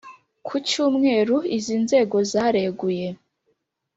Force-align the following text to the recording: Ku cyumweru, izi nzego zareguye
Ku 0.45 0.55
cyumweru, 0.67 1.35
izi 1.57 1.75
nzego 1.83 2.17
zareguye 2.31 3.07